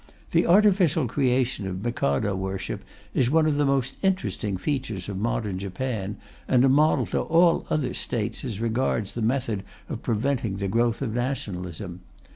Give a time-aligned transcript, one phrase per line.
[0.31, 5.59] The artificial creation of Mikado worship is one of the most interesting features of modern
[5.59, 10.67] Japan, and a model to all other States as regards the method of preventing the
[10.67, 12.01] growth of rationalism.